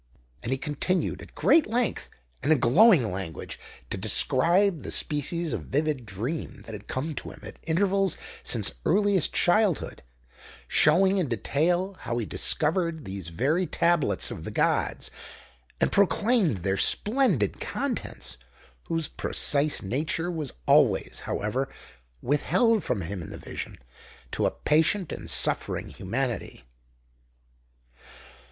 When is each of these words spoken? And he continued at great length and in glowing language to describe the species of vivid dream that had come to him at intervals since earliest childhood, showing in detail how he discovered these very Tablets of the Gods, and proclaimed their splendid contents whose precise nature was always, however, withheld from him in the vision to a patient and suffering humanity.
And 0.41 0.51
he 0.51 0.57
continued 0.57 1.21
at 1.21 1.35
great 1.35 1.67
length 1.67 2.09
and 2.41 2.51
in 2.51 2.57
glowing 2.59 3.11
language 3.11 3.59
to 3.91 3.97
describe 3.97 4.81
the 4.81 4.89
species 4.89 5.53
of 5.53 5.65
vivid 5.65 6.07
dream 6.07 6.63
that 6.65 6.73
had 6.73 6.87
come 6.87 7.13
to 7.13 7.29
him 7.29 7.39
at 7.43 7.59
intervals 7.67 8.17
since 8.41 8.73
earliest 8.83 9.31
childhood, 9.31 10.01
showing 10.67 11.19
in 11.19 11.27
detail 11.27 11.97
how 11.99 12.17
he 12.17 12.25
discovered 12.25 13.05
these 13.05 13.27
very 13.27 13.67
Tablets 13.67 14.31
of 14.31 14.43
the 14.43 14.49
Gods, 14.49 15.11
and 15.79 15.91
proclaimed 15.91 16.63
their 16.63 16.77
splendid 16.77 17.59
contents 17.61 18.37
whose 18.85 19.07
precise 19.07 19.83
nature 19.83 20.31
was 20.31 20.53
always, 20.65 21.19
however, 21.27 21.69
withheld 22.23 22.83
from 22.83 23.01
him 23.01 23.21
in 23.21 23.29
the 23.29 23.37
vision 23.37 23.75
to 24.31 24.47
a 24.47 24.49
patient 24.49 25.11
and 25.11 25.29
suffering 25.29 25.89
humanity. 25.89 26.63